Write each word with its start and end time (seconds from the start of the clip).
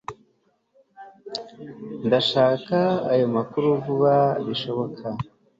ndashaka 2.05 2.77
ayo 3.11 3.27
makuru 3.35 3.67
vuba 3.85 4.15
bishoboka 4.45 5.05